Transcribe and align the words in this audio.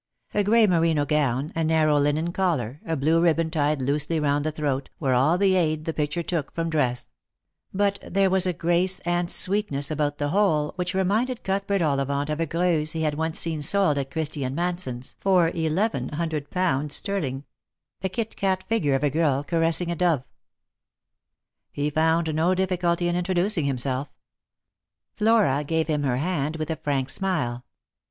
A 0.33 0.43
gray 0.43 0.65
merino 0.65 1.05
gown, 1.05 1.51
a 1.55 1.63
narrow 1.63 1.99
linen 1.99 2.31
collar, 2.33 2.81
a 2.87 2.95
blue 2.95 3.21
ribbon 3.21 3.51
tied 3.51 3.83
loosely 3.83 4.19
round 4.19 4.43
the 4.43 4.51
throat, 4.51 4.89
were 4.99 5.13
all 5.13 5.37
the 5.37 5.55
aid 5.55 5.85
the 5.85 5.93
picture 5.93 6.23
took 6.23 6.51
from 6.55 6.71
dress; 6.71 7.11
but 7.71 7.99
there 8.01 8.31
was 8.31 8.47
a 8.47 8.51
grace 8.53 8.97
and 9.01 9.29
sweetness 9.29 9.91
about 9.91 10.17
the 10.17 10.29
whole 10.29 10.73
which 10.75 10.95
reminded 10.95 11.43
Cuthbert 11.43 11.83
Ollivant 11.83 12.31
of 12.31 12.39
a 12.39 12.47
Greuse 12.47 12.93
he 12.93 13.03
had 13.03 13.13
once 13.13 13.37
seen 13.37 13.61
sold 13.61 13.99
at 13.99 14.09
Christie 14.09 14.43
and 14.43 14.55
Manson's 14.55 15.17
for 15.19 15.49
eleven 15.49 16.09
hundred 16.09 16.49
pounds 16.49 16.95
sterling— 16.95 17.43
a 18.01 18.09
kit 18.09 18.35
cat 18.35 18.63
figure 18.63 18.95
of 18.95 19.03
a 19.03 19.11
girl 19.11 19.43
caressing 19.43 19.91
a 19.91 19.95
dove. 19.95 20.23
He 21.71 21.91
found 21.91 22.33
no 22.33 22.55
difficulty 22.55 23.07
in 23.07 23.15
introducing 23.15 23.65
himself. 23.65 24.07
Flora 25.13 25.63
gave 25.63 25.85
him 25.87 26.01
her 26.01 26.17
hand 26.17 26.55
with 26.55 26.71
a 26.71 26.77
frank 26.77 27.11
smile. 27.11 27.65